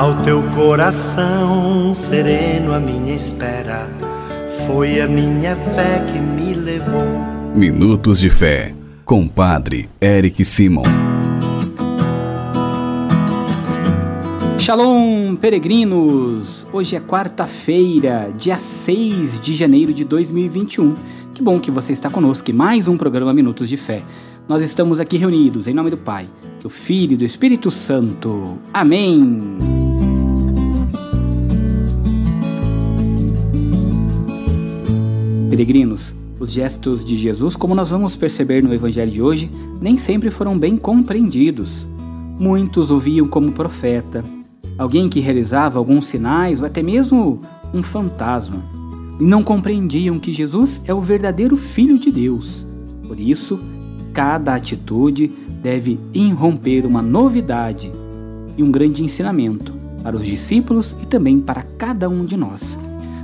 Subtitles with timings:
[0.00, 3.86] Ao teu coração sereno, a minha espera
[4.66, 7.04] foi a minha fé que me levou.
[7.54, 8.74] Minutos de Fé,
[9.04, 10.84] com Padre Eric Simon.
[14.58, 16.66] Shalom, peregrinos!
[16.72, 20.94] Hoje é quarta-feira, dia 6 de janeiro de 2021.
[21.34, 24.02] Que bom que você está conosco em mais um programa Minutos de Fé.
[24.48, 26.26] Nós estamos aqui reunidos em nome do Pai,
[26.62, 28.56] do Filho e do Espírito Santo.
[28.72, 29.59] Amém!
[35.60, 40.30] Peregrinos, os gestos de Jesus, como nós vamos perceber no Evangelho de hoje, nem sempre
[40.30, 41.86] foram bem compreendidos.
[42.38, 44.24] Muitos o viam como profeta,
[44.78, 47.42] alguém que realizava alguns sinais ou até mesmo
[47.74, 48.64] um fantasma.
[49.20, 52.66] E não compreendiam que Jesus é o verdadeiro Filho de Deus.
[53.06, 53.60] Por isso,
[54.14, 55.30] cada atitude
[55.62, 57.92] deve irromper uma novidade
[58.56, 62.78] e um grande ensinamento para os discípulos e também para cada um de nós.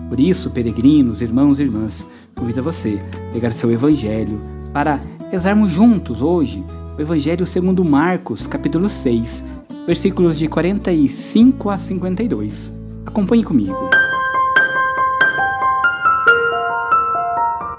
[0.09, 4.41] Por isso, peregrinos, irmãos e irmãs, convido você a pegar seu evangelho
[4.73, 6.65] para rezarmos juntos hoje
[6.99, 9.45] o Evangelho segundo Marcos, capítulo 6,
[9.87, 12.73] versículos de 45 a 52.
[13.05, 13.91] Acompanhe comigo.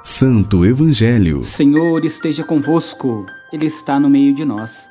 [0.03, 1.41] Santo Evangelho.
[1.41, 4.87] Senhor esteja convosco, Ele está no meio de nós.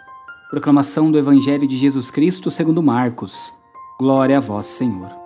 [0.50, 3.52] Proclamação do Evangelho de Jesus Cristo segundo Marcos.
[3.98, 5.25] Glória a vós, Senhor.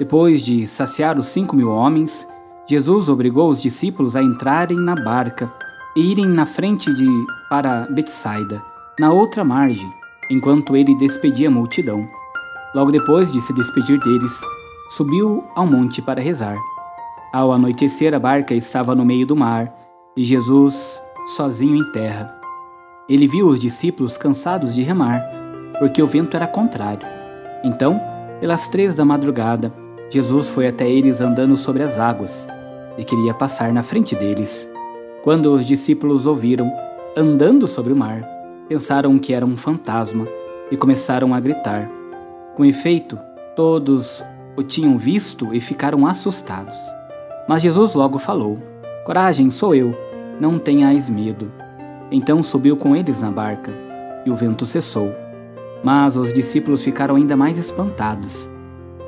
[0.00, 2.26] Depois de saciar os cinco mil homens,
[2.66, 5.52] Jesus obrigou os discípulos a entrarem na barca
[5.94, 7.06] e irem na frente de
[7.50, 8.64] para Betsaida,
[8.98, 9.90] na outra margem,
[10.30, 12.08] enquanto ele despedia a multidão.
[12.74, 14.40] Logo depois de se despedir deles,
[14.88, 16.56] subiu ao monte para rezar.
[17.30, 19.70] Ao anoitecer, a barca estava no meio do mar
[20.16, 21.02] e Jesus
[21.36, 22.40] sozinho em terra.
[23.06, 25.22] Ele viu os discípulos cansados de remar,
[25.78, 27.06] porque o vento era contrário.
[27.62, 28.00] Então,
[28.40, 29.70] pelas três da madrugada,
[30.10, 32.48] Jesus foi até eles andando sobre as águas
[32.98, 34.68] e queria passar na frente deles.
[35.22, 36.68] Quando os discípulos ouviram,
[37.16, 38.22] andando sobre o mar,
[38.68, 40.26] pensaram que era um fantasma
[40.68, 41.88] e começaram a gritar.
[42.56, 43.16] Com efeito,
[43.54, 44.24] todos
[44.56, 46.76] o tinham visto e ficaram assustados.
[47.48, 48.58] Mas Jesus logo falou:
[49.04, 49.96] Coragem, sou eu,
[50.40, 51.52] não tenhais medo.
[52.10, 53.72] Então subiu com eles na barca,
[54.26, 55.14] e o vento cessou.
[55.84, 58.50] Mas os discípulos ficaram ainda mais espantados,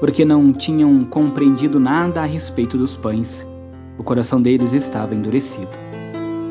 [0.02, 3.46] porque não tinham compreendido nada a respeito dos pães
[4.02, 5.78] o coração deles estava endurecido.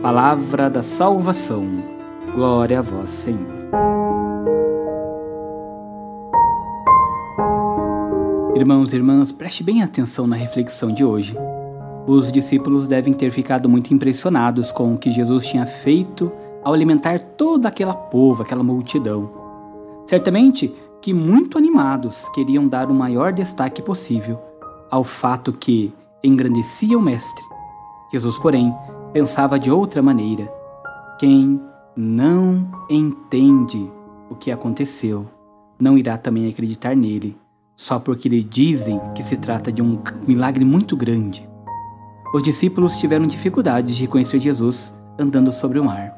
[0.01, 1.67] Palavra da salvação.
[2.33, 3.41] Glória a vós, Senhor.
[8.55, 11.35] Irmãos e irmãs, preste bem atenção na reflexão de hoje.
[12.07, 16.31] Os discípulos devem ter ficado muito impressionados com o que Jesus tinha feito
[16.63, 19.29] ao alimentar toda aquela povo, aquela multidão.
[20.05, 24.39] Certamente que muito animados queriam dar o maior destaque possível
[24.89, 27.43] ao fato que engrandecia o Mestre.
[28.11, 28.73] Jesus, porém,
[29.13, 30.51] pensava de outra maneira.
[31.17, 31.59] Quem
[31.95, 33.91] não entende
[34.29, 35.25] o que aconteceu
[35.79, 37.37] não irá também acreditar nele,
[37.75, 39.97] só porque lhe dizem que se trata de um
[40.27, 41.49] milagre muito grande.
[42.33, 46.15] Os discípulos tiveram dificuldade de reconhecer Jesus andando sobre o mar.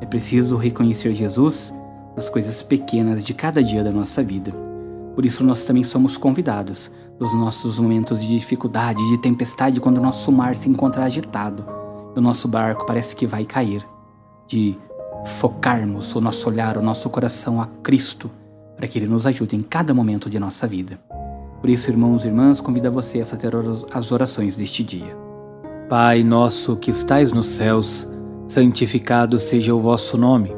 [0.00, 1.72] É preciso reconhecer Jesus
[2.18, 4.50] nas coisas pequenas de cada dia da nossa vida.
[5.14, 10.02] Por isso, nós também somos convidados, nos nossos momentos de dificuldade, de tempestade, quando o
[10.02, 11.64] nosso mar se encontra agitado
[12.16, 13.86] e o nosso barco parece que vai cair,
[14.48, 14.76] de
[15.26, 18.28] focarmos o nosso olhar, o nosso coração a Cristo,
[18.76, 20.98] para que Ele nos ajude em cada momento de nossa vida.
[21.60, 23.52] Por isso, irmãos e irmãs, convido você a fazer
[23.94, 25.16] as orações deste dia.
[25.88, 28.08] Pai nosso que estais nos céus,
[28.48, 30.57] santificado seja o vosso nome.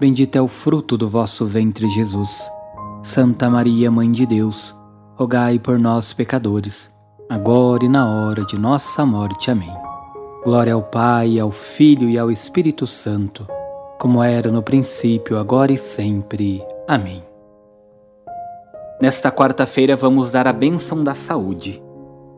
[0.00, 2.50] bendito é o fruto do vosso ventre, Jesus.
[3.02, 4.74] Santa Maria, Mãe de Deus,
[5.14, 6.90] rogai por nós, pecadores,
[7.28, 9.50] agora e na hora de nossa morte.
[9.50, 9.70] Amém.
[10.42, 13.46] Glória ao Pai, ao Filho e ao Espírito Santo,
[13.98, 16.64] como era no princípio, agora e sempre.
[16.88, 17.22] Amém.
[19.02, 21.82] Nesta quarta-feira vamos dar a bênção da saúde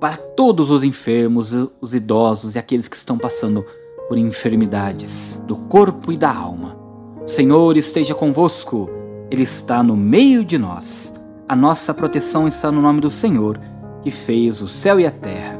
[0.00, 3.64] para todos os enfermos, os idosos e aqueles que estão passando
[4.08, 6.81] por enfermidades do corpo e da alma.
[7.24, 8.90] O Senhor esteja convosco,
[9.30, 11.14] Ele está no meio de nós.
[11.48, 13.60] A nossa proteção está no nome do Senhor,
[14.02, 15.58] que fez o céu e a terra.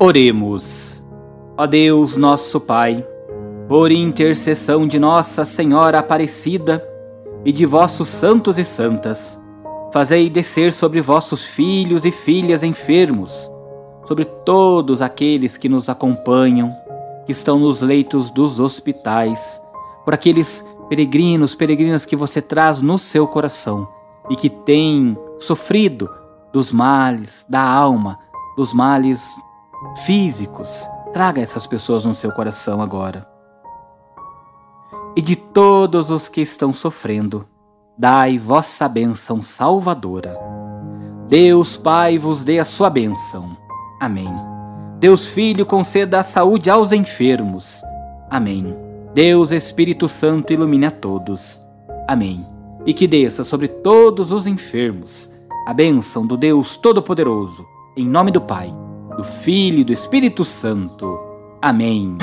[0.00, 1.04] Oremos.
[1.56, 3.06] Ó Deus, nosso Pai,
[3.68, 6.86] por intercessão de Nossa Senhora Aparecida
[7.44, 9.40] e de vossos santos e santas,
[9.92, 13.50] fazei descer sobre vossos filhos e filhas enfermos,
[14.04, 16.74] sobre todos aqueles que nos acompanham,
[17.24, 19.62] que estão nos leitos dos hospitais,
[20.06, 23.88] por aqueles peregrinos, peregrinas que você traz no seu coração
[24.30, 26.08] e que têm sofrido
[26.52, 28.16] dos males da alma,
[28.56, 29.28] dos males
[30.04, 30.88] físicos.
[31.12, 33.28] Traga essas pessoas no seu coração agora.
[35.16, 37.44] E de todos os que estão sofrendo,
[37.98, 40.38] dai vossa bênção salvadora.
[41.28, 43.56] Deus Pai vos dê a sua bênção.
[44.00, 44.30] Amém.
[45.00, 47.82] Deus Filho conceda a saúde aos enfermos.
[48.30, 48.85] Amém.
[49.16, 51.62] Deus Espírito Santo ilumine a todos.
[52.06, 52.46] Amém.
[52.84, 55.32] E que desça sobre todos os enfermos
[55.66, 57.66] a bênção do Deus Todo-Poderoso,
[57.96, 58.70] em nome do Pai,
[59.16, 61.18] do Filho e do Espírito Santo.
[61.62, 62.18] Amém.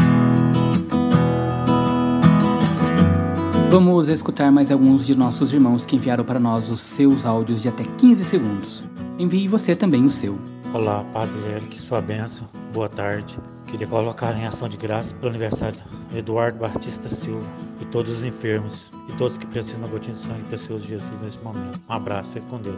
[3.71, 7.69] Vamos escutar mais alguns de nossos irmãos que enviaram para nós os seus áudios de
[7.69, 8.83] até 15 segundos.
[9.17, 10.37] Envie você também o seu.
[10.71, 13.35] Olá, Padre Eric, sua bênção, boa tarde.
[13.73, 15.79] Queria colocar em ação de graça pelo aniversário
[16.15, 17.43] Eduardo Batista Silva
[17.81, 21.11] e todos os enfermos e todos que precisam da gotinha de sangue precioso de Jesus
[21.23, 21.79] nesse momento.
[21.89, 22.77] Um abraço, fique com Deus.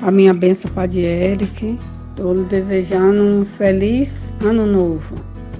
[0.00, 1.78] A minha bênção, Padre Eric.
[2.10, 5.14] Estou lhe desejando um feliz ano novo.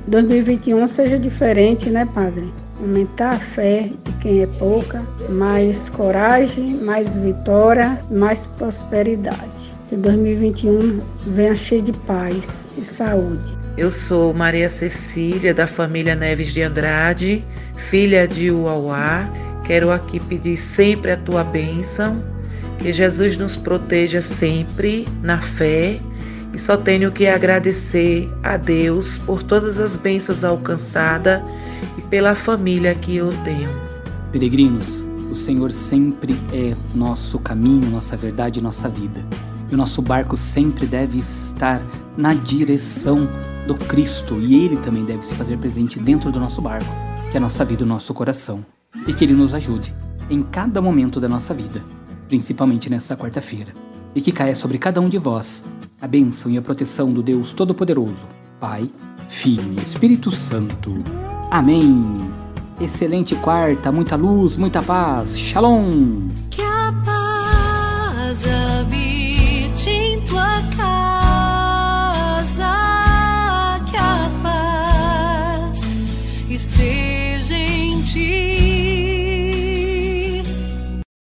[0.09, 2.53] 2021 seja diferente, né, Padre?
[2.81, 11.03] Aumentar a fé de quem é pouca, mais coragem, mais vitória, mais prosperidade que 2021
[11.27, 13.55] venha cheio de paz e saúde.
[13.77, 17.45] Eu sou Maria Cecília, da família Neves de Andrade,
[17.75, 19.31] filha de Uauá.
[19.67, 22.25] Quero aqui pedir sempre a tua bênção,
[22.79, 26.01] que Jesus nos proteja sempre na fé.
[26.55, 31.43] E só tenho que agradecer a Deus por todas as bênçãos alcançadas
[31.99, 33.69] e pela família que eu tenho.
[34.33, 39.23] Peregrinos, o Senhor sempre é nosso caminho, nossa verdade, nossa vida.
[39.73, 41.81] E o nosso barco sempre deve estar
[42.15, 43.27] na direção
[43.67, 46.93] do Cristo e ele também deve se fazer presente dentro do nosso barco,
[47.31, 48.63] que é a nossa vida, o nosso coração,
[49.07, 49.95] e que ele nos ajude
[50.29, 51.83] em cada momento da nossa vida,
[52.29, 53.73] principalmente nesta quarta-feira,
[54.15, 55.65] e que caia sobre cada um de vós
[55.99, 58.27] a bênção e a proteção do Deus Todo-Poderoso,
[58.61, 58.91] Pai,
[59.27, 61.03] Filho e Espírito Santo.
[61.51, 62.31] Amém.
[62.79, 65.39] Excelente quarta, muita luz, muita paz.
[65.39, 66.29] Shalom.
[76.55, 78.62] Esteja em ti.